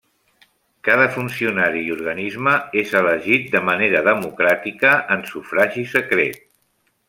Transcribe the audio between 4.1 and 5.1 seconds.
democràtica